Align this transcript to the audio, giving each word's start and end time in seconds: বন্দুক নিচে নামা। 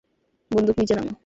বন্দুক 0.51 0.75
নিচে 0.79 0.93
নামা। 0.95 1.13